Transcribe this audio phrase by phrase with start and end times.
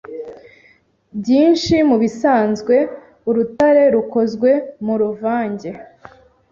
[1.19, 2.75] Byinshi mubisanzwe
[3.29, 4.49] urutare rukozwe
[4.85, 5.69] muruvange